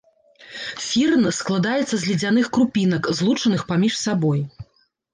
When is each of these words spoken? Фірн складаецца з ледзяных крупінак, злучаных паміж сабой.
Фірн 0.85 1.27
складаецца 1.41 1.85
з 1.97 2.01
ледзяных 2.09 2.51
крупінак, 2.59 3.03
злучаных 3.23 3.61
паміж 3.73 3.93
сабой. 4.09 4.39